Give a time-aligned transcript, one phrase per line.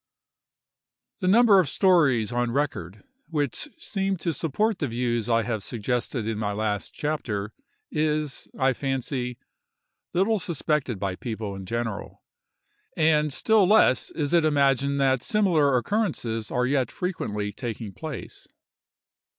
[1.19, 6.27] THE number of stories on record, which seem to support the views I have suggested
[6.27, 7.53] in my last chapter,
[7.91, 9.37] is, I fancy,
[10.11, 12.23] little suspected by people in general;
[12.97, 18.47] and still less is it imagined that similar occurrences are yet frequently taking place.